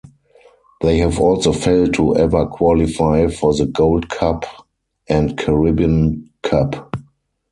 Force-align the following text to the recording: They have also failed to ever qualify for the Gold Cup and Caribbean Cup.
They 0.81 0.97
have 0.97 1.19
also 1.19 1.53
failed 1.53 1.93
to 1.93 2.15
ever 2.15 2.47
qualify 2.47 3.27
for 3.27 3.53
the 3.53 3.67
Gold 3.67 4.09
Cup 4.09 4.45
and 5.07 5.37
Caribbean 5.37 6.27
Cup. 6.41 6.91